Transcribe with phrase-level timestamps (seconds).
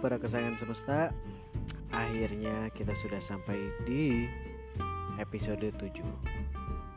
[0.00, 1.12] Para kesayangan semesta.
[1.92, 4.24] Akhirnya kita sudah sampai di
[5.20, 6.00] episode 7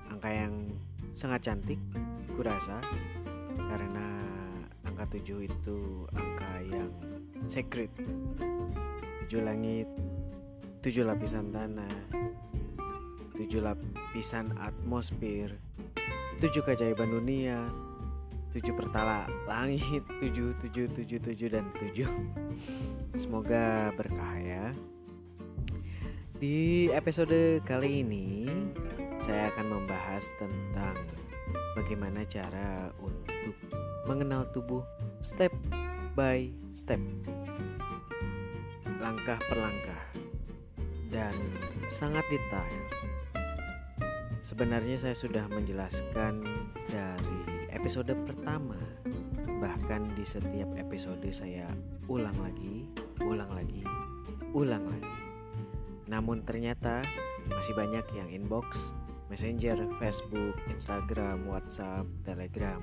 [0.07, 0.71] Angka yang
[1.17, 1.81] sangat cantik
[2.37, 2.79] kurasa
[3.57, 4.07] Karena
[4.85, 6.93] angka 7 itu angka yang
[7.51, 7.91] secret
[9.27, 9.89] 7 langit
[10.85, 11.95] 7 lapisan tanah
[13.35, 15.57] 7 lapisan atmosfer
[16.39, 17.67] 7 keajaiban dunia
[18.53, 22.09] tujuh pertala langit tujuh tujuh tujuh tujuh dan tujuh.
[23.17, 24.69] Semoga berkah ya.
[26.37, 28.45] Di episode kali ini
[29.17, 30.97] saya akan membahas tentang
[31.73, 33.57] bagaimana cara untuk
[34.05, 34.85] mengenal tubuh
[35.25, 35.53] step
[36.13, 37.01] by step.
[39.01, 40.03] Langkah per langkah
[41.09, 41.33] dan
[41.89, 42.81] sangat detail.
[44.43, 46.43] Sebenarnya saya sudah menjelaskan
[46.91, 47.32] dari
[47.83, 48.79] episode pertama
[49.59, 51.67] Bahkan di setiap episode saya
[52.07, 52.87] ulang lagi,
[53.19, 53.83] ulang lagi,
[54.55, 55.19] ulang lagi.
[56.07, 57.03] Namun ternyata
[57.51, 58.95] masih banyak yang inbox,
[59.27, 62.79] messenger, facebook, instagram, whatsapp, telegram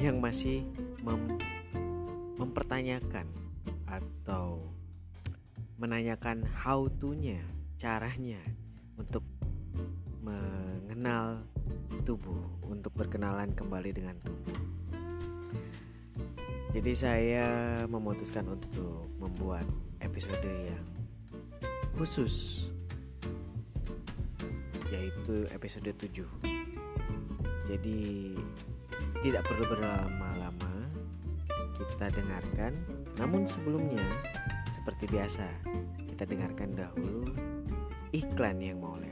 [0.00, 0.58] Yang masih
[1.04, 1.36] mem
[2.40, 3.28] mempertanyakan
[3.84, 4.72] atau
[5.76, 7.44] menanyakan how to-nya,
[7.76, 8.40] caranya
[8.96, 9.20] untuk
[10.24, 11.44] mengenal
[12.02, 14.58] tubuh untuk berkenalan kembali dengan tubuh.
[16.70, 17.46] Jadi saya
[17.90, 19.66] memutuskan untuk membuat
[19.98, 20.86] episode yang
[21.98, 22.66] khusus
[24.90, 26.26] yaitu episode 7.
[27.66, 28.34] Jadi
[29.22, 30.74] tidak perlu berlama-lama
[31.78, 32.72] kita dengarkan.
[33.18, 34.06] Namun sebelumnya
[34.70, 35.46] seperti biasa
[36.06, 37.26] kita dengarkan dahulu
[38.14, 39.09] iklan yang mau lewat.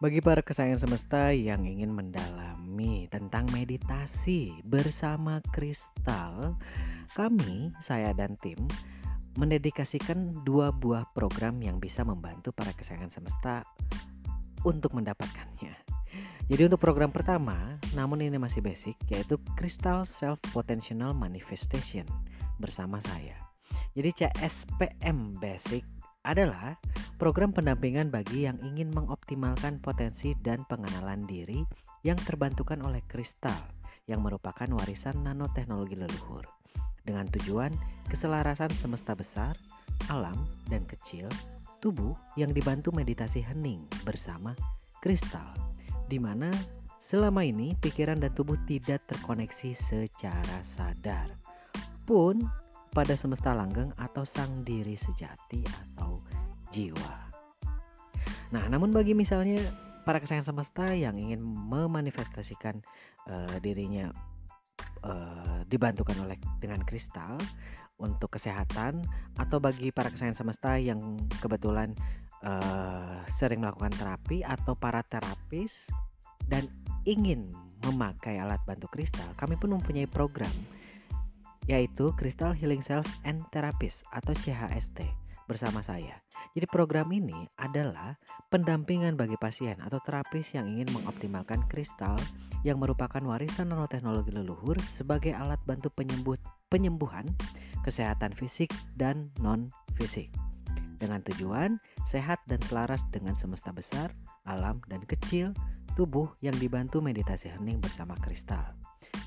[0.00, 6.56] Bagi para kesayangan semesta yang ingin mendalami tentang meditasi bersama kristal,
[7.12, 8.56] kami, saya dan tim
[9.36, 13.60] mendedikasikan dua buah program yang bisa membantu para kesayangan semesta
[14.64, 15.76] untuk mendapatkannya.
[16.48, 22.08] Jadi untuk program pertama, namun ini masih basic, yaitu Crystal Self Potential Manifestation
[22.56, 23.36] bersama saya.
[23.92, 25.84] Jadi CSPM Basic
[26.24, 26.80] adalah
[27.20, 31.60] program pendampingan bagi yang ingin mengoptimalkan potensi dan pengenalan diri
[32.00, 33.60] yang terbantukan oleh kristal
[34.08, 36.48] yang merupakan warisan nanoteknologi leluhur.
[37.04, 37.76] Dengan tujuan
[38.08, 39.52] keselarasan semesta besar,
[40.08, 41.28] alam, dan kecil,
[41.84, 44.56] tubuh yang dibantu meditasi hening bersama
[45.04, 45.52] kristal.
[46.08, 46.48] Di mana
[46.96, 51.28] selama ini pikiran dan tubuh tidak terkoneksi secara sadar
[52.08, 52.40] pun
[52.96, 56.18] pada semesta langgeng atau sang diri sejati atau
[56.70, 57.12] jiwa.
[58.50, 59.62] Nah, namun bagi misalnya
[60.02, 62.82] para kesayangan semesta yang ingin memanifestasikan
[63.30, 64.10] uh, dirinya
[65.06, 67.38] uh, dibantukan oleh dengan kristal
[68.00, 69.04] untuk kesehatan
[69.36, 71.92] atau bagi para kesayangan semesta yang kebetulan
[72.42, 75.92] uh, sering melakukan terapi atau para terapis
[76.48, 76.66] dan
[77.06, 77.52] ingin
[77.86, 80.50] memakai alat bantu kristal, kami pun mempunyai program
[81.68, 86.22] yaitu Crystal Healing Self and Therapist atau CHST bersama saya.
[86.54, 88.14] Jadi program ini adalah
[88.54, 92.14] pendampingan bagi pasien atau terapis yang ingin mengoptimalkan kristal
[92.62, 96.38] yang merupakan warisan nanoteknologi leluhur sebagai alat bantu penyembuh,
[96.70, 97.26] penyembuhan
[97.82, 99.66] kesehatan fisik dan non
[99.98, 100.30] fisik.
[101.02, 104.14] Dengan tujuan sehat dan selaras dengan semesta besar,
[104.46, 105.50] alam dan kecil,
[105.98, 108.76] tubuh yang dibantu meditasi hening bersama kristal.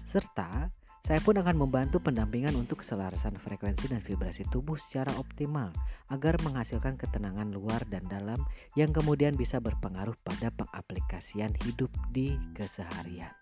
[0.08, 0.72] Serta
[1.04, 5.76] saya pun akan membantu pendampingan untuk keselarasan frekuensi dan vibrasi tubuh secara optimal
[6.08, 8.40] agar menghasilkan ketenangan luar dan dalam
[8.80, 13.36] yang kemudian bisa berpengaruh pada pengaplikasian hidup di keseharian.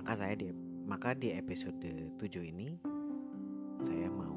[0.00, 1.80] Maka saya di maka di episode
[2.20, 2.76] 7 ini
[3.80, 4.36] saya mau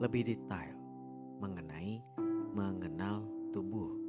[0.00, 0.76] lebih detail
[1.40, 2.00] mengenai
[2.52, 4.00] mengenal tubuh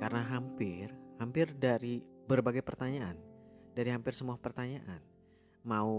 [0.00, 0.88] karena hampir,
[1.20, 3.20] hampir dari berbagai pertanyaan,
[3.76, 5.04] dari hampir semua pertanyaan,
[5.60, 5.92] mau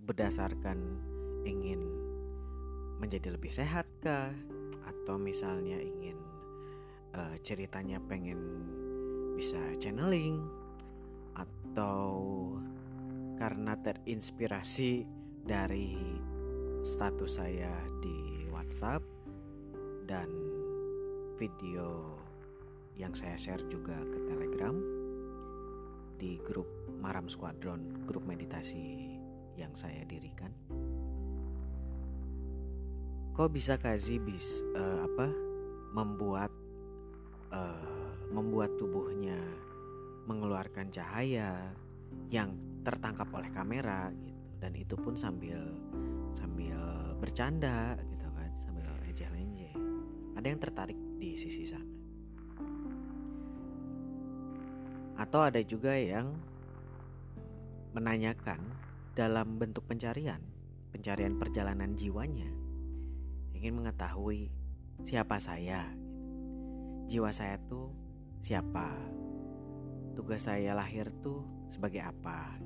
[0.00, 0.80] berdasarkan
[1.44, 1.84] ingin
[2.96, 4.32] menjadi lebih sehat kah?
[4.88, 6.16] Atau misalnya ingin
[7.12, 8.40] uh, ceritanya pengen
[9.36, 10.61] bisa channeling
[11.72, 12.52] atau
[13.40, 15.08] karena terinspirasi
[15.40, 15.96] dari
[16.84, 17.72] status saya
[18.04, 19.00] di WhatsApp
[20.04, 20.28] dan
[21.40, 22.20] video
[23.00, 24.76] yang saya share juga ke Telegram
[26.20, 26.68] di grup
[27.00, 29.16] Maram Squadron, grup meditasi
[29.56, 30.52] yang saya dirikan.
[33.32, 35.32] Kok bisa Kazi bis uh, apa
[35.96, 36.52] membuat
[37.48, 39.40] uh, membuat tubuhnya
[40.26, 41.74] mengeluarkan cahaya
[42.30, 44.42] yang tertangkap oleh kamera gitu.
[44.62, 45.58] Dan itu pun sambil
[46.32, 46.78] sambil
[47.18, 49.74] bercanda gitu kan sambil ejeh-lenje
[50.38, 51.86] ada yang tertarik di sisi sana.
[55.18, 56.34] Atau ada juga yang
[57.92, 58.58] menanyakan
[59.12, 60.40] dalam bentuk pencarian,
[60.90, 62.48] pencarian perjalanan jiwanya,
[63.52, 64.48] ingin mengetahui
[65.04, 65.92] siapa saya,
[67.06, 67.92] jiwa saya tuh
[68.40, 68.96] siapa,
[70.12, 72.60] tugas saya lahir tuh sebagai apa,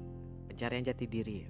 [0.50, 1.40] pencarian jati diri.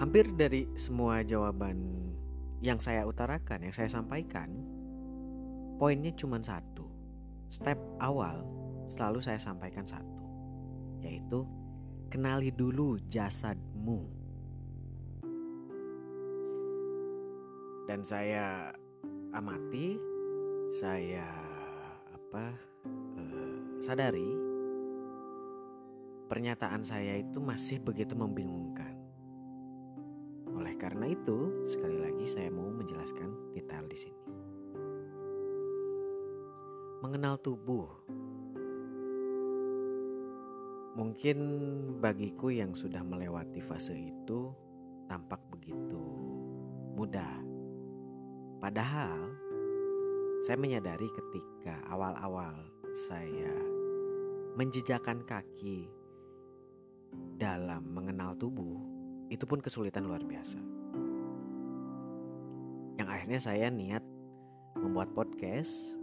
[0.00, 1.76] Hampir dari semua jawaban
[2.60, 4.48] yang saya utarakan, yang saya sampaikan,
[5.80, 6.88] poinnya cuma satu.
[7.50, 8.46] Step awal
[8.86, 10.24] selalu saya sampaikan satu,
[11.02, 11.44] yaitu
[12.08, 14.06] kenali dulu jasadmu.
[17.90, 18.70] Dan saya
[19.34, 19.98] amati,
[20.70, 21.26] saya
[22.14, 22.69] apa
[23.80, 24.28] sadari
[26.28, 28.92] pernyataan saya itu masih begitu membingungkan.
[30.52, 34.22] Oleh karena itu, sekali lagi saya mau menjelaskan detail di sini.
[37.00, 37.88] Mengenal tubuh
[40.90, 41.38] Mungkin
[42.02, 44.52] bagiku yang sudah melewati fase itu
[45.08, 46.02] tampak begitu
[46.92, 47.40] mudah.
[48.60, 49.32] Padahal
[50.44, 53.54] saya menyadari ketika awal-awal saya
[54.58, 55.86] menjejakan kaki
[57.38, 58.78] dalam mengenal tubuh,
[59.30, 60.58] itu pun kesulitan luar biasa.
[62.98, 64.04] Yang akhirnya saya niat
[64.76, 65.96] membuat podcast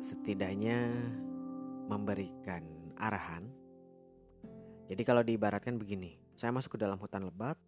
[0.00, 0.92] setidaknya
[1.86, 2.64] memberikan
[2.98, 3.46] arahan.
[4.86, 7.58] Jadi kalau diibaratkan begini, saya masuk ke dalam hutan lebat,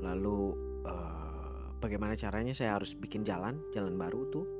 [0.00, 0.56] lalu
[0.86, 4.59] uh, bagaimana caranya saya harus bikin jalan, jalan baru tuh,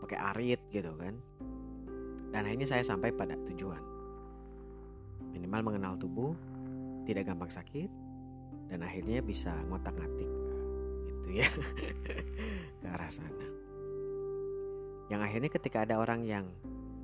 [0.00, 1.14] pakai arit gitu kan.
[2.30, 3.82] Dan akhirnya saya sampai pada tujuan.
[5.30, 6.34] Minimal mengenal tubuh,
[7.06, 7.90] tidak gampang sakit,
[8.70, 10.30] dan akhirnya bisa ngotak-ngatik
[11.10, 11.48] gitu ya
[12.80, 13.46] ke arah sana.
[15.10, 16.46] Yang akhirnya ketika ada orang yang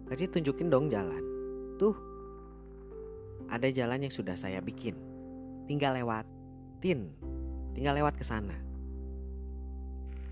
[0.06, 1.36] kasih tunjukin dong jalan
[1.76, 1.92] Tuh,
[3.52, 4.96] ada jalan yang sudah saya bikin.
[5.68, 7.12] Tinggal lewatin,
[7.76, 8.56] tinggal lewat ke sana.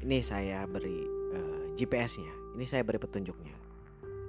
[0.01, 3.55] Ini saya beri uh, eh, GPS-nya, ini saya beri petunjuknya.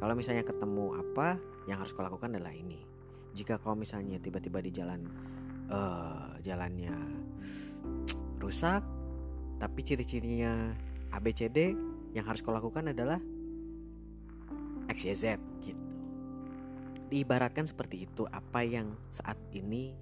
[0.01, 1.39] Kalau misalnya ketemu apa,
[1.69, 2.81] yang harus kau lakukan adalah ini.
[3.31, 5.01] Jika kau misalnya tiba-tiba di jalan
[5.71, 6.93] uh, jalannya
[8.41, 8.83] rusak,
[9.57, 10.75] tapi ciri-cirinya
[11.15, 11.73] ABCD,
[12.15, 13.19] yang harus kau lakukan adalah
[14.91, 15.85] XYZ gitu.
[17.11, 19.93] Diibaratkan seperti itu apa yang saat ini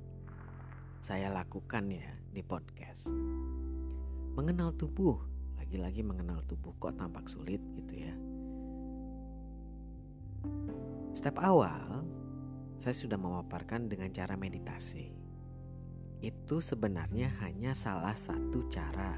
[1.03, 3.11] saya lakukan ya di podcast.
[4.33, 5.19] Mengenal tubuh,
[5.73, 8.13] lagi-lagi mengenal tubuh kok tampak sulit gitu ya.
[11.17, 12.05] Step awal,
[12.77, 15.09] saya sudah memaparkan dengan cara meditasi.
[16.21, 19.17] Itu sebenarnya hanya salah satu cara.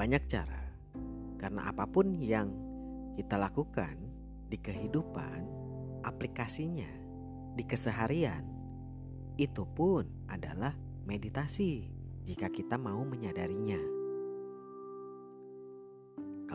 [0.00, 0.72] Banyak cara,
[1.36, 2.48] karena apa pun yang
[3.20, 3.92] kita lakukan
[4.48, 5.44] di kehidupan
[6.00, 6.88] aplikasinya
[7.52, 8.40] di keseharian,
[9.36, 10.72] itu pun adalah
[11.04, 11.92] meditasi
[12.24, 13.95] jika kita mau menyadarinya.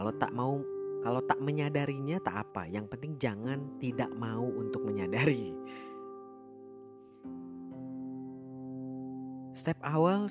[0.01, 0.57] Kalau tak mau,
[1.05, 2.65] kalau tak menyadarinya tak apa.
[2.65, 5.53] Yang penting jangan tidak mau untuk menyadari.
[9.53, 10.25] Step awal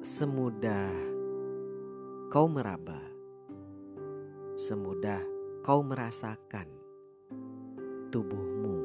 [0.00, 0.88] semudah
[2.32, 2.96] kau meraba,
[4.56, 5.20] semudah
[5.60, 6.64] kau merasakan
[8.08, 8.80] tubuhmu.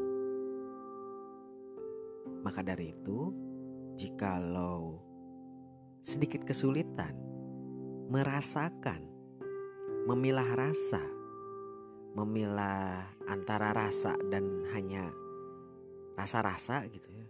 [2.43, 3.31] Maka dari itu,
[3.95, 4.99] jikalau
[6.03, 7.15] sedikit kesulitan
[8.11, 9.08] merasakan
[10.09, 11.05] memilah rasa,
[12.17, 15.05] memilah antara rasa dan hanya
[16.17, 17.29] rasa-rasa gitu ya,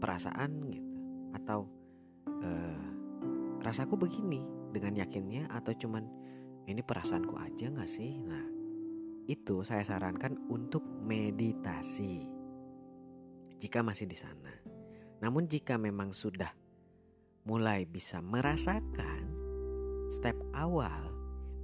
[0.00, 0.92] perasaan gitu,
[1.36, 1.68] atau
[2.40, 2.84] uh,
[3.60, 4.40] rasaku begini
[4.72, 6.08] dengan yakinnya atau cuman
[6.64, 8.16] ini perasaanku aja nggak sih?
[8.16, 8.48] Nah
[9.28, 12.24] itu saya sarankan untuk meditasi
[13.60, 14.56] jika masih di sana.
[15.20, 16.48] Namun jika memang sudah
[17.44, 19.28] mulai bisa merasakan
[20.08, 21.09] step awal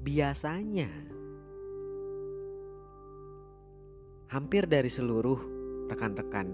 [0.03, 0.91] biasanya
[4.33, 5.38] hampir dari seluruh
[5.87, 6.49] rekan-rekan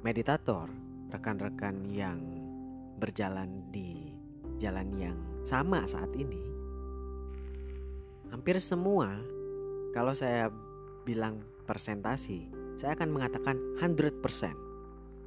[0.00, 0.68] meditator,
[1.12, 2.20] rekan-rekan yang
[2.96, 4.14] berjalan di
[4.56, 6.40] jalan yang sama saat ini,
[8.32, 9.12] hampir semua
[9.92, 10.48] kalau saya
[11.04, 11.38] bilang
[11.68, 14.64] persentasi, saya akan mengatakan 100%.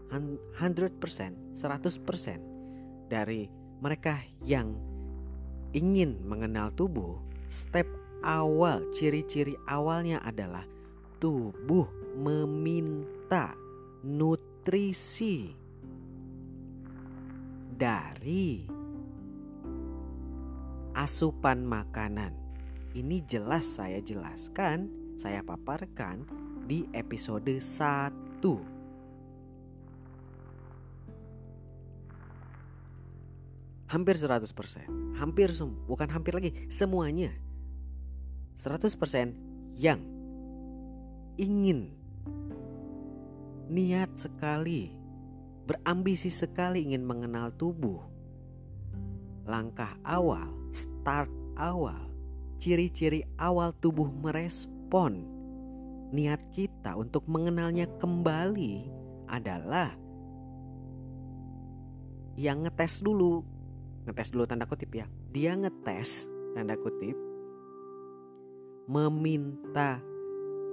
[0.08, 0.56] 100%,
[1.52, 3.52] 100% dari
[3.84, 4.87] mereka yang
[5.74, 7.20] ingin mengenal tubuh,
[7.52, 7.88] step
[8.24, 10.64] awal, ciri-ciri awalnya adalah
[11.18, 13.56] tubuh meminta
[14.04, 15.54] nutrisi
[17.78, 18.66] dari
[20.98, 22.48] asupan makanan
[22.98, 24.90] ini jelas saya jelaskan,
[25.22, 26.26] saya paparkan
[26.66, 28.42] di episode 1.
[33.88, 35.50] Hampir 100%, hampir
[35.88, 37.32] bukan hampir lagi, semuanya.
[38.60, 40.04] 100% yang
[41.40, 41.96] ingin
[43.72, 44.92] niat sekali,
[45.64, 48.04] berambisi sekali ingin mengenal tubuh.
[49.48, 52.08] Langkah awal, start awal
[52.58, 55.24] ciri-ciri awal tubuh merespon
[56.10, 58.90] niat kita untuk mengenalnya kembali
[59.30, 59.94] adalah
[62.38, 63.46] yang ngetes dulu
[64.08, 65.06] ngetes dulu tanda kutip ya.
[65.36, 67.14] Dia ngetes tanda kutip
[68.88, 70.00] meminta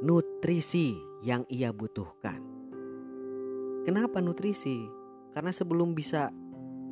[0.00, 0.94] nutrisi
[1.26, 2.38] yang ia butuhkan.
[3.84, 4.86] Kenapa nutrisi?
[5.34, 6.30] Karena sebelum bisa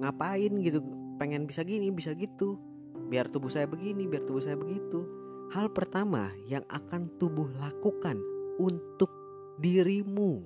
[0.03, 0.83] ngapain gitu
[1.17, 2.59] pengen bisa gini bisa gitu.
[3.07, 5.07] Biar tubuh saya begini, biar tubuh saya begitu.
[5.55, 8.17] Hal pertama yang akan tubuh lakukan
[8.57, 9.13] untuk
[9.61, 10.41] dirimu,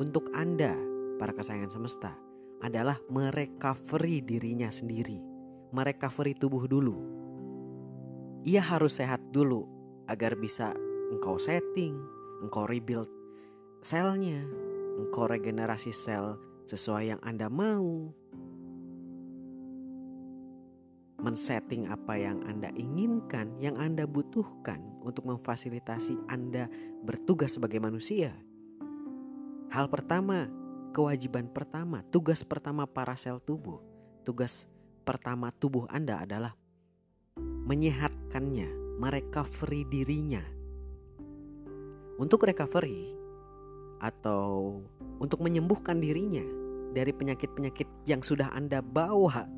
[0.00, 0.72] untuk Anda,
[1.20, 2.16] para kesayangan semesta,
[2.62, 5.18] adalah merecovery dirinya sendiri,
[5.74, 6.96] merecovery tubuh dulu.
[8.44, 9.64] Ia harus sehat dulu
[10.06, 10.76] agar bisa
[11.10, 11.96] engkau setting,
[12.44, 13.08] engkau rebuild
[13.84, 14.40] selnya,
[14.96, 18.08] engkau regenerasi sel sesuai yang Anda mau,
[21.20, 26.68] men-setting apa yang Anda inginkan, yang Anda butuhkan untuk memfasilitasi Anda
[27.04, 28.32] bertugas sebagai manusia.
[29.68, 30.48] Hal pertama,
[30.94, 33.82] kewajiban pertama, tugas pertama para sel tubuh,
[34.22, 34.70] tugas
[35.02, 36.54] pertama tubuh Anda adalah
[37.66, 40.46] menyehatkannya, merecovery dirinya.
[42.14, 43.10] Untuk recovery
[43.98, 44.78] atau
[45.18, 46.46] untuk menyembuhkan dirinya
[46.94, 49.50] dari penyakit-penyakit yang sudah Anda bawa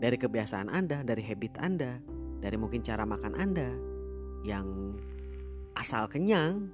[0.00, 2.00] dari kebiasaan Anda, dari habit Anda,
[2.40, 3.68] dari mungkin cara makan Anda
[4.48, 4.96] yang
[5.76, 6.72] asal kenyang,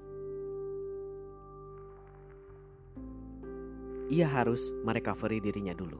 [4.07, 5.99] ia harus merecovery dirinya dulu.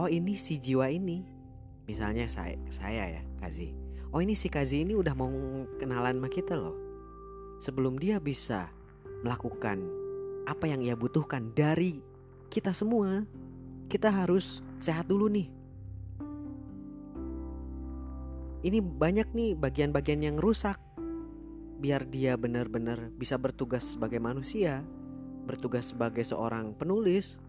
[0.00, 1.24] Oh ini si jiwa ini,
[1.84, 3.72] misalnya saya, saya ya Kazi.
[4.12, 5.30] Oh ini si Kazi ini udah mau
[5.76, 6.76] kenalan sama kita loh.
[7.60, 8.72] Sebelum dia bisa
[9.20, 9.84] melakukan
[10.48, 12.00] apa yang ia butuhkan dari
[12.48, 13.28] kita semua,
[13.92, 15.48] kita harus sehat dulu nih.
[18.60, 20.76] Ini banyak nih bagian-bagian yang rusak.
[21.80, 24.84] Biar dia benar-benar bisa bertugas sebagai manusia,
[25.44, 27.40] bertugas sebagai seorang penulis,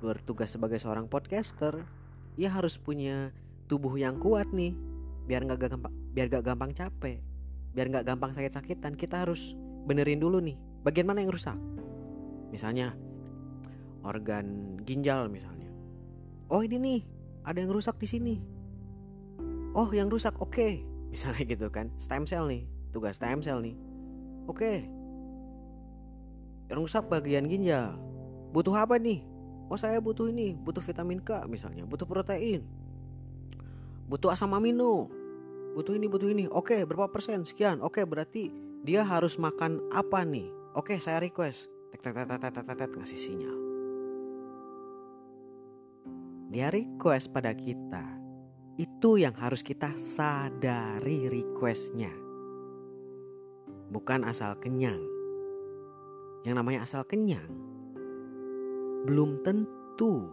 [0.00, 1.82] bertugas sebagai seorang podcaster,
[2.36, 3.32] ia harus punya
[3.66, 4.76] tubuh yang kuat nih,
[5.26, 7.18] biar nggak gampang, biar gak gampang capek,
[7.72, 8.94] biar nggak gampang sakit-sakitan.
[8.94, 9.56] Kita harus
[9.88, 11.56] benerin dulu nih, bagian mana yang rusak.
[12.54, 12.94] Misalnya
[14.06, 15.68] organ ginjal misalnya.
[16.46, 17.00] Oh ini nih
[17.42, 18.34] ada yang rusak di sini.
[19.74, 20.80] Oh yang rusak oke okay.
[21.12, 23.76] misalnya gitu kan stem cell nih tugas stem cell nih.
[24.46, 24.62] Oke.
[24.62, 24.95] Okay.
[26.70, 27.94] Rusak bagian ginjal.
[28.50, 29.22] Butuh apa nih?
[29.66, 32.62] Oh saya butuh ini, butuh vitamin K misalnya, butuh protein,
[34.06, 35.10] butuh asam amino,
[35.74, 36.46] butuh ini, butuh ini.
[36.46, 37.42] Oke, berapa persen?
[37.42, 37.82] Sekian.
[37.82, 38.54] Oke, berarti
[38.86, 40.46] dia harus makan apa nih?
[40.78, 43.56] Oke, saya request tek tek tek tek tek, tek ngasih sinyal
[46.52, 48.04] dia request pada kita
[48.76, 52.12] itu yang harus kita sadari requestnya
[53.88, 55.00] bukan asal kenyang
[56.46, 57.50] yang namanya asal kenyang
[59.06, 60.30] belum tentu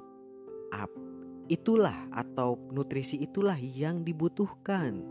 [1.51, 5.03] itulah atau nutrisi itulah yang dibutuhkan.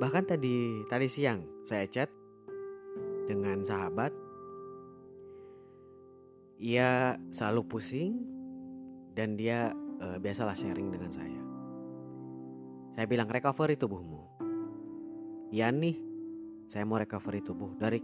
[0.00, 2.08] Bahkan tadi tadi siang saya chat
[3.28, 4.12] dengan sahabat.
[6.60, 8.20] Ia selalu pusing
[9.16, 11.40] dan dia e, biasalah sharing dengan saya.
[12.92, 14.28] Saya bilang recovery tubuhmu.
[15.48, 15.96] Ya nih,
[16.70, 17.98] saya mau recovery tubuh dari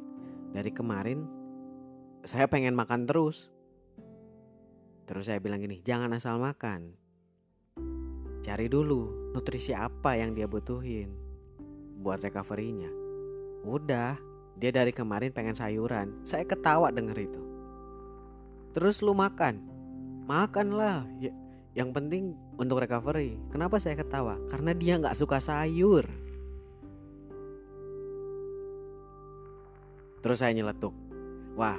[0.51, 1.23] dari kemarin
[2.27, 3.47] saya pengen makan terus.
[5.07, 6.99] Terus saya bilang gini, jangan asal makan.
[8.43, 11.15] Cari dulu nutrisi apa yang dia butuhin
[12.03, 12.91] buat recovery-nya.
[13.63, 14.19] Udah,
[14.59, 16.27] dia dari kemarin pengen sayuran.
[16.27, 17.43] Saya ketawa denger itu.
[18.75, 19.63] Terus lu makan.
[20.27, 21.07] Makanlah.
[21.23, 21.31] Ya,
[21.79, 23.39] yang penting untuk recovery.
[23.55, 24.43] Kenapa saya ketawa?
[24.51, 26.26] Karena dia nggak suka sayur.
[30.27, 30.91] Terus saya nyeletuk.
[31.55, 31.79] Wah,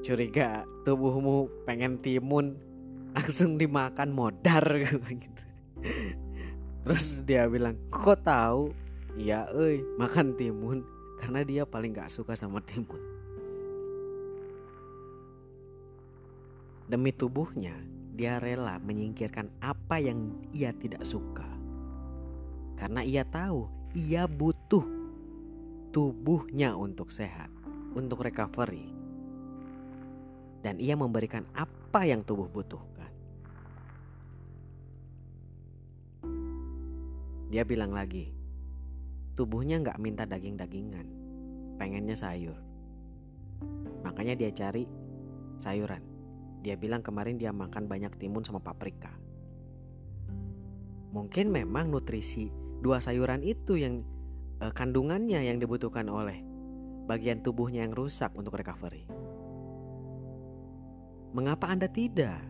[0.00, 2.56] curiga tubuhmu pengen timun
[3.12, 4.64] langsung dimakan modar
[5.12, 5.42] gitu.
[6.88, 8.72] Terus dia bilang, "Kok tahu?"
[9.20, 10.88] "Iya, euy, makan timun
[11.20, 12.96] karena dia paling gak suka sama timun."
[16.88, 17.76] Demi tubuhnya,
[18.16, 21.44] dia rela menyingkirkan apa yang ia tidak suka.
[22.80, 24.96] Karena ia tahu ia butuh
[25.92, 27.52] tubuhnya untuk sehat,
[27.96, 28.92] untuk recovery
[30.60, 33.08] dan ia memberikan apa yang tubuh butuhkan.
[37.46, 38.34] Dia bilang lagi,
[39.38, 41.06] tubuhnya nggak minta daging-dagingan,
[41.78, 42.58] pengennya sayur.
[44.02, 44.84] Makanya dia cari
[45.56, 46.02] sayuran.
[46.66, 49.14] Dia bilang kemarin dia makan banyak timun sama paprika.
[51.14, 52.50] Mungkin memang nutrisi
[52.82, 54.02] dua sayuran itu yang
[54.58, 56.55] eh, kandungannya yang dibutuhkan oleh
[57.06, 59.06] bagian tubuhnya yang rusak untuk recovery.
[61.32, 62.42] Mengapa Anda tidak?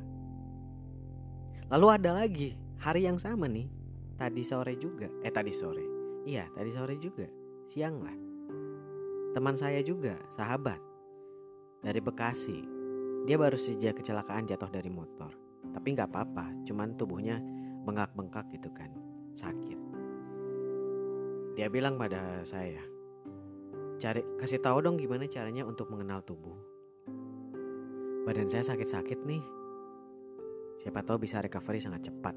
[1.69, 3.69] Lalu ada lagi hari yang sama nih,
[4.17, 5.13] tadi sore juga.
[5.21, 5.85] Eh tadi sore.
[6.25, 7.27] Iya, tadi sore juga.
[7.69, 8.17] Siang lah.
[9.37, 10.81] Teman saya juga, sahabat
[11.85, 12.65] dari Bekasi.
[13.27, 15.35] Dia baru saja kecelakaan jatuh dari motor.
[15.75, 17.43] Tapi nggak apa-apa, cuman tubuhnya
[17.85, 18.89] bengkak-bengkak gitu kan,
[19.37, 19.79] sakit.
[21.59, 22.81] Dia bilang pada saya,
[23.97, 26.77] cari kasih tahu dong gimana caranya untuk mengenal tubuh
[28.27, 29.45] badan saya sakit-sakit nih.
[30.83, 32.35] Siapa tahu bisa recovery sangat cepat.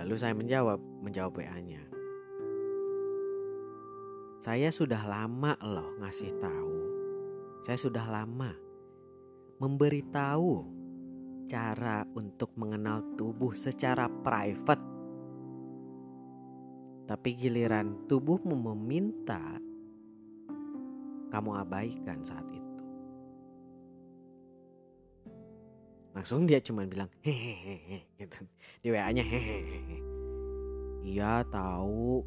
[0.00, 1.84] Lalu saya menjawab, menjawab WA-nya.
[4.40, 6.76] Saya sudah lama loh ngasih tahu.
[7.60, 8.56] Saya sudah lama
[9.60, 10.72] memberitahu
[11.50, 14.85] cara untuk mengenal tubuh secara private.
[17.06, 19.62] Tapi giliran tubuhmu meminta
[21.30, 22.82] kamu abaikan saat itu.
[26.16, 28.42] Langsung dia cuma bilang hehehe gitu.
[28.82, 29.98] Di WA-nya hehehe.
[31.06, 32.26] Iya tahu.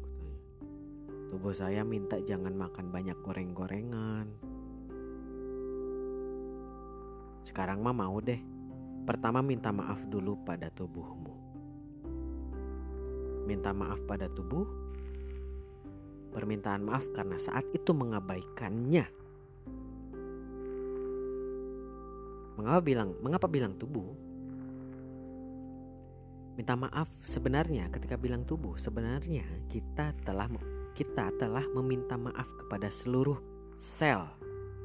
[1.30, 4.26] Tubuh saya minta jangan makan banyak goreng-gorengan.
[7.44, 8.40] Sekarang mah mau deh.
[9.04, 11.39] Pertama minta maaf dulu pada tubuhmu.
[13.50, 14.62] Minta maaf pada tubuh
[16.30, 19.10] permintaan maaf karena saat itu mengabaikannya.
[22.54, 24.06] Mengapa bilang mengapa bilang tubuh?
[26.54, 30.46] Minta maaf sebenarnya ketika bilang tubuh sebenarnya kita telah
[30.94, 33.42] kita telah meminta maaf kepada seluruh
[33.74, 34.30] sel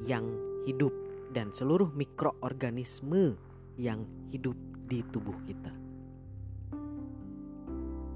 [0.02, 0.26] yang
[0.66, 0.90] hidup
[1.30, 3.38] dan seluruh mikroorganisme
[3.78, 4.02] yang
[4.34, 4.58] hidup
[4.90, 5.85] di tubuh kita.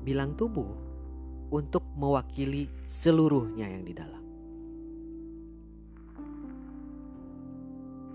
[0.01, 0.71] Bilang tubuh
[1.51, 4.25] untuk mewakili seluruhnya yang di dalam.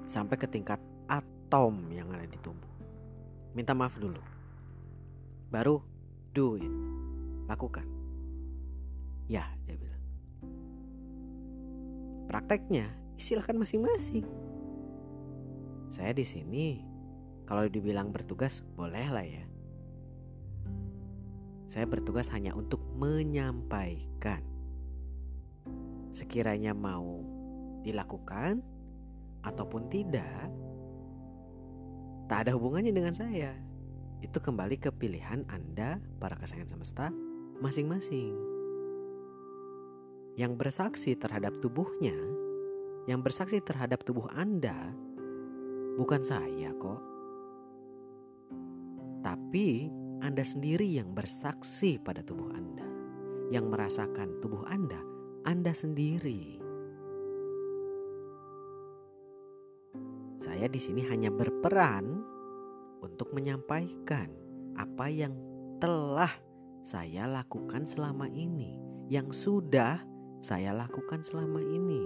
[0.06, 2.74] Sampai ke tingkat atom yang ada di tubuh.
[3.54, 4.22] Minta maaf dulu.
[5.52, 5.82] Baru
[6.34, 6.74] do it.
[7.46, 7.86] Lakukan.
[9.30, 10.04] Ya, dia bilang.
[12.30, 14.26] Prakteknya silakan masing-masing.
[15.90, 16.82] Saya di sini
[17.46, 19.46] kalau dibilang bertugas boleh lah ya.
[21.66, 24.42] Saya bertugas hanya untuk menyampaikan.
[26.14, 27.26] Sekiranya mau
[27.82, 28.62] dilakukan
[29.42, 30.50] ataupun tidak,
[32.26, 33.54] tak ada hubungannya dengan saya.
[34.22, 37.14] Itu kembali ke pilihan Anda, para kesayangan semesta,
[37.62, 38.34] masing-masing.
[40.34, 42.18] Yang bersaksi terhadap tubuhnya,
[43.06, 44.94] yang bersaksi terhadap tubuh Anda,
[46.02, 47.02] bukan saya kok.
[49.22, 49.90] Tapi
[50.26, 52.82] Anda sendiri yang bersaksi pada tubuh Anda.
[53.54, 54.98] Yang merasakan tubuh Anda,
[55.46, 56.58] Anda sendiri.
[60.42, 62.26] Saya di sini hanya berperan
[63.06, 64.34] untuk menyampaikan
[64.74, 65.38] apa yang
[65.78, 66.34] telah
[66.82, 68.82] saya lakukan selama ini,
[69.14, 70.02] yang sudah
[70.42, 72.02] saya lakukan selama ini.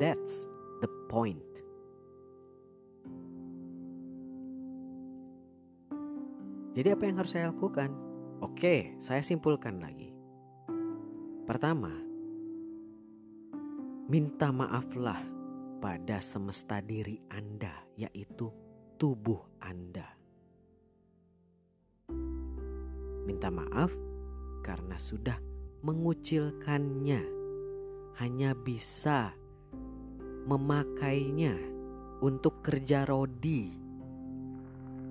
[0.00, 0.48] That's
[0.80, 1.71] the point.
[6.72, 7.92] Jadi, apa yang harus saya lakukan?
[8.40, 10.08] Oke, saya simpulkan lagi.
[11.44, 11.92] Pertama,
[14.08, 15.20] minta maaflah
[15.84, 18.48] pada semesta diri Anda, yaitu
[18.96, 20.16] tubuh Anda.
[23.28, 23.92] Minta maaf
[24.64, 25.36] karena sudah
[25.84, 27.22] mengucilkannya,
[28.16, 29.34] hanya bisa
[30.48, 31.54] memakainya
[32.22, 33.74] untuk kerja rodi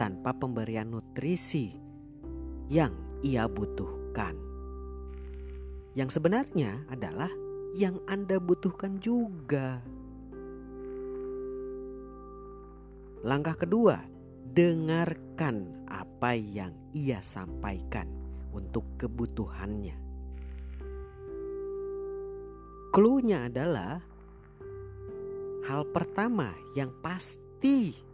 [0.02, 1.78] tanpa pemberian nutrisi
[2.74, 2.90] yang
[3.22, 4.34] ia butuhkan.
[5.94, 7.30] Yang sebenarnya adalah
[7.78, 9.78] yang Anda butuhkan juga.
[13.22, 14.02] Langkah kedua,
[14.50, 18.10] dengarkan apa yang ia sampaikan
[18.58, 20.02] untuk kebutuhannya.
[22.90, 24.02] Cluenya adalah
[25.70, 28.10] hal pertama yang pasti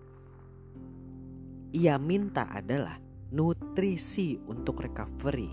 [1.73, 2.99] ia minta adalah
[3.31, 5.51] nutrisi untuk recovery.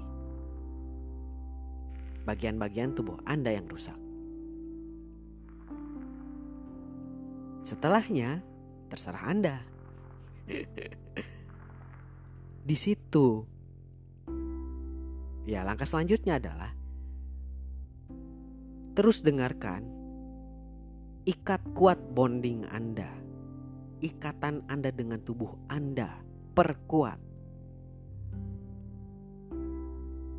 [2.24, 3.98] Bagian-bagian tubuh Anda yang rusak.
[7.64, 8.44] Setelahnya,
[8.92, 9.56] terserah Anda.
[12.68, 13.44] Di situ,
[15.44, 16.72] ya, langkah selanjutnya adalah
[18.94, 19.82] terus dengarkan,
[21.26, 23.10] ikat kuat bonding Anda,
[24.04, 26.20] ikatan Anda dengan tubuh Anda,
[26.52, 27.16] perkuat.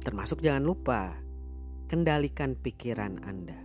[0.05, 1.17] Termasuk jangan lupa
[1.89, 3.57] kendalikan pikiran Anda.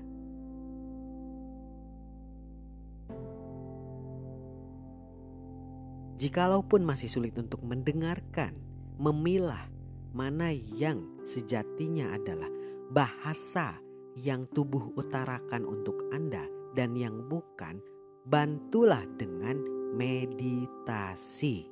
[6.16, 8.56] Jikalaupun masih sulit untuk mendengarkan,
[9.00, 9.68] memilah
[10.12, 12.48] mana yang sejatinya adalah
[12.92, 13.80] bahasa
[14.20, 16.44] yang tubuh utarakan untuk Anda
[16.76, 17.80] dan yang bukan,
[18.28, 21.66] bantulah dengan meditasi.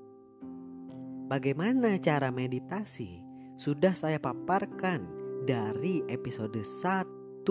[1.28, 3.22] Bagaimana cara meditasi?
[3.58, 5.06] Sudah saya paparkan
[5.46, 7.46] dari episode 1.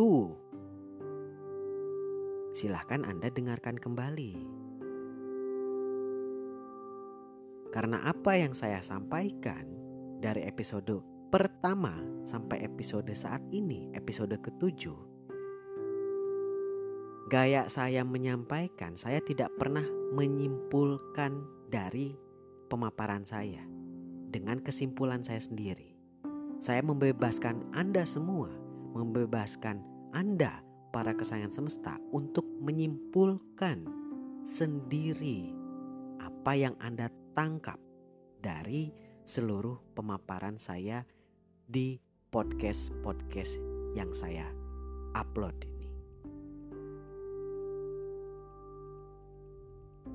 [2.57, 4.33] Silahkan Anda dengarkan kembali.
[7.69, 9.67] Karena apa yang saya sampaikan
[10.17, 11.93] dari episode pertama
[12.25, 14.97] sampai episode saat ini, episode ketujuh,
[17.27, 19.83] gaya saya menyampaikan, saya tidak pernah
[20.15, 22.15] menyimpulkan dari
[22.71, 23.67] pemaparan saya
[24.31, 25.99] dengan kesimpulan saya sendiri.
[26.63, 28.47] Saya membebaskan Anda semua,
[28.95, 29.83] membebaskan
[30.15, 30.63] Anda
[30.95, 33.83] para kesayangan semesta untuk menyimpulkan
[34.47, 35.51] sendiri
[36.23, 37.77] apa yang Anda tangkap
[38.39, 38.95] dari
[39.27, 41.03] seluruh pemaparan saya
[41.67, 41.99] di
[42.31, 43.59] podcast-podcast
[43.99, 44.47] yang saya
[45.11, 45.76] upload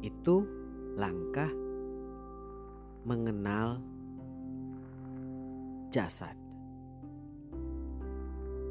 [0.03, 0.45] Itu
[0.99, 1.49] langkah
[3.07, 3.79] mengenal
[5.95, 6.35] jasad.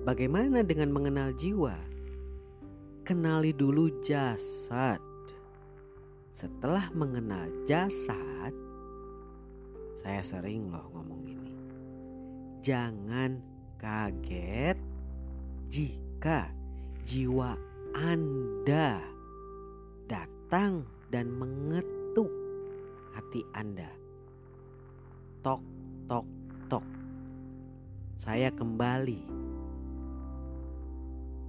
[0.04, 1.78] Bagaimana dengan mengenal jiwa?
[3.08, 5.00] Kenali dulu jasad.
[6.32, 8.54] Setelah mengenal jasad,
[9.94, 11.54] saya sering loh ngomong ini.
[12.66, 13.38] Jangan
[13.78, 14.78] kaget
[15.70, 16.50] jika
[17.06, 17.54] jiwa
[17.94, 19.02] Anda
[20.10, 22.32] datang dan mengetuk
[23.12, 23.92] hati Anda.
[25.44, 25.60] Tok,
[26.08, 26.24] tok,
[26.72, 26.86] tok.
[28.16, 29.20] Saya kembali.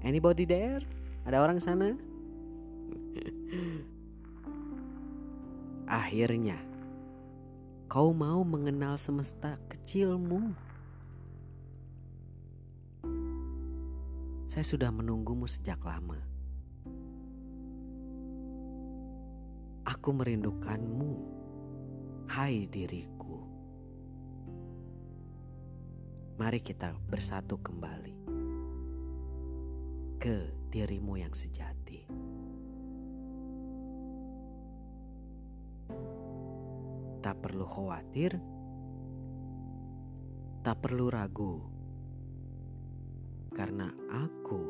[0.03, 0.83] Anybody there?
[1.22, 1.94] Ada orang sana?
[6.03, 6.59] Akhirnya,
[7.87, 10.59] kau mau mengenal semesta kecilmu.
[14.51, 16.32] Saya sudah menunggumu sejak lama.
[20.03, 21.12] Aku merindukanmu,
[22.27, 23.38] hai diriku.
[26.43, 28.11] Mari kita bersatu kembali
[30.19, 32.11] ke dirimu yang sejati.
[37.23, 38.43] Tak perlu khawatir,
[40.67, 41.62] tak perlu ragu
[43.55, 44.62] karena aku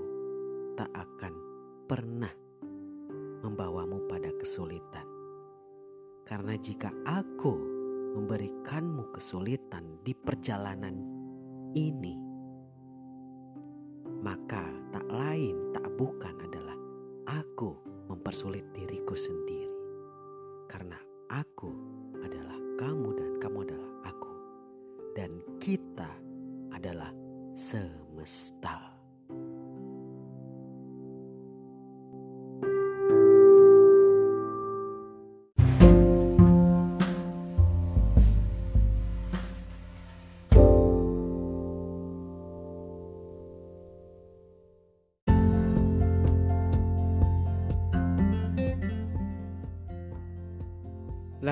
[0.77, 1.35] tak akan
[1.89, 2.37] pernah
[3.41, 5.12] membawamu pada kesulitan.
[6.23, 7.55] Karena jika aku
[8.15, 10.97] memberikanmu kesulitan di perjalanan
[11.75, 12.15] ini,
[14.23, 14.62] maka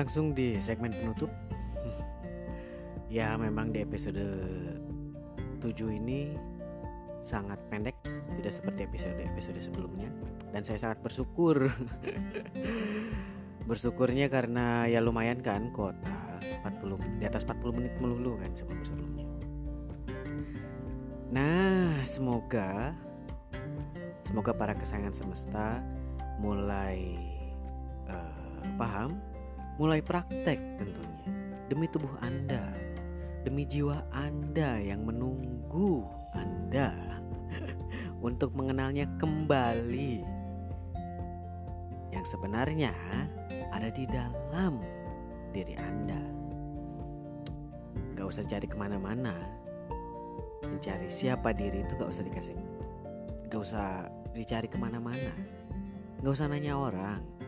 [0.01, 1.29] Langsung di segmen penutup.
[3.21, 4.25] ya, memang di episode
[5.61, 5.61] 7
[5.93, 6.33] ini
[7.21, 10.09] sangat pendek, tidak seperti episode-episode sebelumnya
[10.49, 11.69] dan saya sangat bersyukur.
[13.69, 19.29] Bersyukurnya karena ya lumayan kan kota 40 di atas 40 menit melulu kan sebelum-sebelumnya.
[21.29, 22.97] Nah, semoga
[24.25, 25.77] semoga para kesayangan semesta
[26.41, 27.21] mulai
[28.09, 29.21] uh, paham
[29.81, 31.25] Mulai praktek tentunya
[31.65, 32.69] demi tubuh Anda,
[33.41, 36.05] demi jiwa Anda yang menunggu
[36.37, 36.93] Anda
[38.29, 40.21] untuk mengenalnya kembali.
[42.13, 42.93] Yang sebenarnya
[43.73, 44.85] ada di dalam
[45.49, 46.21] diri Anda.
[48.13, 49.33] Gak usah cari ke mana-mana.
[50.61, 52.57] Mencari siapa diri itu gak usah dikasih.
[53.49, 54.05] Gak usah
[54.37, 55.33] dicari ke mana-mana.
[56.21, 57.40] Gak usah nanya orang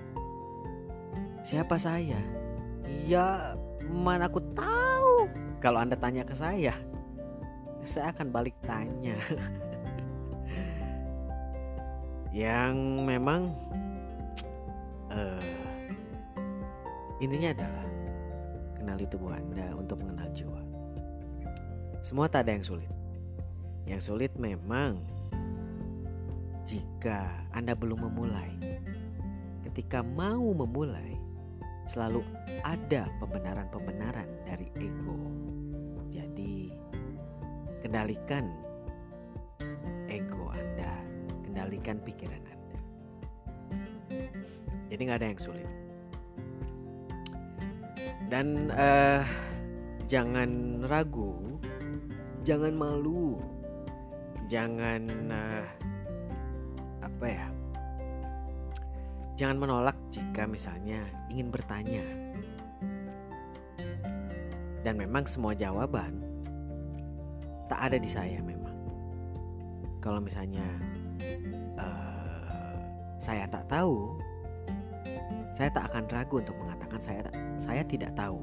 [1.43, 2.15] Siapa saya?
[3.03, 5.27] Ya, mana aku tahu.
[5.59, 6.71] Kalau Anda tanya ke saya,
[7.83, 9.19] saya akan balik tanya.
[12.31, 13.51] Yang memang
[15.11, 15.43] uh,
[17.19, 17.87] intinya adalah
[18.79, 20.61] kenali tubuh Anda untuk mengenal jiwa.
[21.99, 22.91] Semua tak ada yang sulit.
[23.83, 24.99] Yang sulit memang
[26.63, 28.79] jika Anda belum memulai.
[29.63, 31.12] Ketika mau memulai,
[31.83, 32.23] selalu
[32.63, 35.19] ada pembenaran-pembenaran dari ego.
[36.13, 36.71] Jadi,
[37.83, 38.47] kendalikan
[40.07, 40.93] ego Anda,
[41.43, 42.79] kendalikan pikiran Anda.
[44.93, 45.69] Jadi nggak ada yang sulit.
[48.29, 49.21] Dan uh,
[50.09, 51.57] jangan ragu,
[52.45, 53.37] jangan malu,
[54.49, 55.65] jangan uh,
[57.03, 57.45] apa ya?
[59.33, 61.01] Jangan menolak jika misalnya
[61.33, 62.05] ingin bertanya.
[64.85, 66.21] Dan memang semua jawaban
[67.65, 68.77] tak ada di saya memang.
[69.97, 70.61] Kalau misalnya
[71.81, 72.77] uh,
[73.17, 74.21] saya tak tahu,
[75.57, 77.25] saya tak akan ragu untuk mengatakan saya
[77.57, 78.37] saya tidak tahu.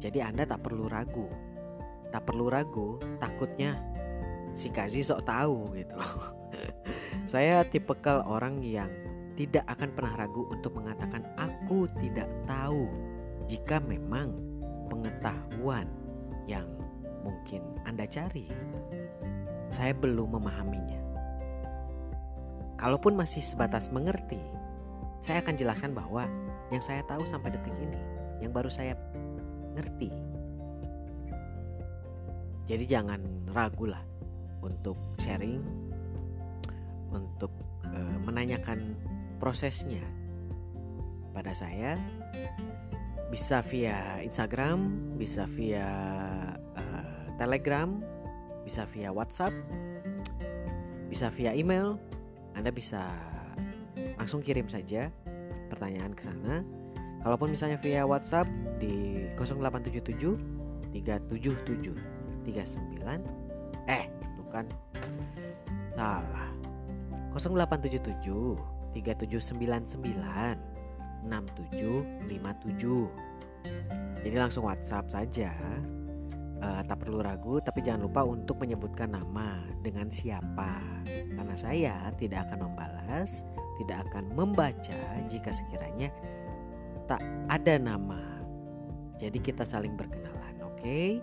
[0.00, 1.28] Jadi Anda tak perlu ragu.
[2.08, 3.76] Tak perlu ragu, takutnya
[4.56, 6.00] si Kazi sok tahu gitu
[7.32, 8.88] saya tipikal orang yang
[9.36, 12.88] tidak akan pernah ragu untuk mengatakan aku tidak tahu
[13.46, 14.32] jika memang
[14.88, 15.86] pengetahuan
[16.48, 16.66] yang
[17.22, 18.48] mungkin Anda cari
[19.66, 21.00] saya belum memahaminya.
[22.76, 24.38] Kalaupun masih sebatas mengerti,
[25.18, 26.28] saya akan jelaskan bahwa
[26.70, 27.98] yang saya tahu sampai detik ini,
[28.44, 28.94] yang baru saya
[29.74, 30.12] ngerti.
[32.66, 33.22] Jadi jangan
[33.54, 34.02] ragu lah
[34.60, 35.62] untuk sharing,
[37.14, 37.50] untuk
[37.86, 38.98] e, menanyakan
[39.36, 40.02] prosesnya
[41.36, 42.00] pada saya
[43.26, 45.88] bisa via Instagram, bisa via
[46.78, 48.00] uh, Telegram,
[48.62, 49.52] bisa via WhatsApp,
[51.10, 51.98] bisa via email.
[52.56, 53.02] Anda bisa
[54.16, 55.12] langsung kirim saja
[55.68, 56.64] pertanyaan ke sana.
[57.20, 58.46] Kalaupun misalnya via WhatsApp
[58.78, 61.92] di 0877 377
[62.46, 64.06] 39 eh
[64.38, 64.64] bukan
[65.98, 66.48] salah
[67.34, 74.24] 0877 3799 6757.
[74.24, 75.52] Jadi langsung WhatsApp saja.
[76.56, 82.48] Uh, tak perlu ragu, tapi jangan lupa untuk menyebutkan nama dengan siapa, karena saya tidak
[82.48, 83.44] akan membalas,
[83.76, 84.96] tidak akan membaca
[85.28, 86.08] jika sekiranya
[87.04, 87.20] tak
[87.52, 88.40] ada nama.
[89.20, 90.80] Jadi kita saling berkenalan, oke?
[90.80, 91.20] Okay?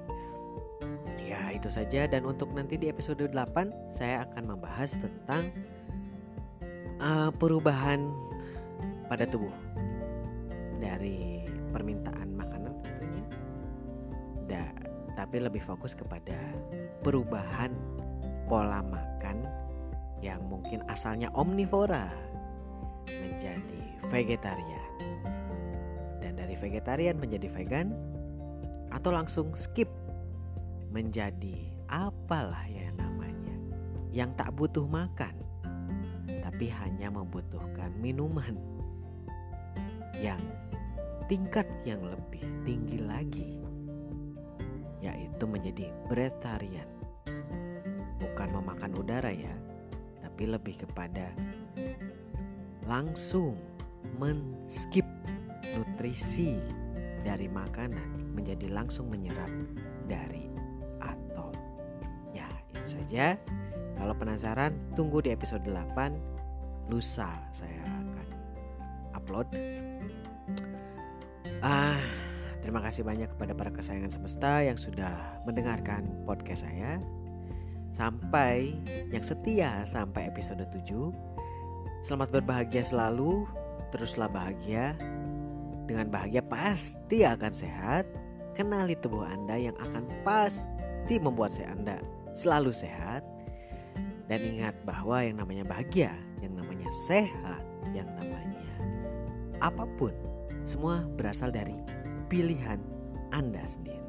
[1.17, 3.33] Ya, itu saja dan untuk nanti di episode 8
[3.89, 5.49] saya akan membahas tentang
[7.03, 8.07] uh, perubahan
[9.11, 9.51] pada tubuh
[10.79, 11.43] dari
[11.75, 13.23] permintaan makanan tentunya
[14.47, 14.63] da,
[15.19, 16.39] tapi lebih fokus kepada
[17.03, 17.75] perubahan
[18.47, 19.43] pola makan
[20.23, 22.07] yang mungkin asalnya omnivora
[23.11, 24.91] menjadi vegetarian.
[26.23, 27.91] Dan dari vegetarian menjadi vegan
[28.95, 29.91] atau langsung skip
[30.93, 33.57] menjadi apalah ya namanya
[34.13, 35.33] yang tak butuh makan
[36.27, 38.55] tapi hanya membutuhkan minuman
[40.19, 40.39] yang
[41.27, 43.49] tingkat yang lebih tinggi lagi
[45.03, 46.87] yaitu menjadi breatharian
[48.19, 49.51] bukan memakan udara ya
[50.23, 51.31] tapi lebih kepada
[52.87, 53.59] langsung
[54.19, 55.07] men-skip
[55.75, 56.59] nutrisi
[57.23, 59.49] dari makanan menjadi langsung menyerap
[60.05, 60.51] dari
[60.99, 61.55] atom.
[62.35, 63.39] Ya, itu saja.
[64.03, 66.91] Kalau penasaran, tunggu di episode 8.
[66.91, 68.27] Lusa saya akan
[69.15, 69.47] upload.
[71.63, 71.95] Ah,
[72.59, 76.99] terima kasih banyak kepada para kesayangan semesta yang sudah mendengarkan podcast saya.
[77.95, 78.75] Sampai
[79.07, 81.15] yang setia sampai episode 7.
[82.03, 83.47] Selamat berbahagia selalu,
[83.95, 84.99] teruslah bahagia.
[85.87, 88.03] Dengan bahagia pasti akan sehat.
[88.51, 92.03] Kenali tubuh Anda yang akan pasti membuat saya Anda
[92.35, 93.32] selalu sehat.
[94.33, 96.09] Dan ingat bahwa yang namanya bahagia,
[96.41, 97.61] yang namanya sehat,
[97.93, 98.65] yang namanya
[99.61, 100.09] apa pun,
[100.65, 101.77] semua berasal dari
[102.33, 102.81] pilihan
[103.29, 104.01] Anda sendiri.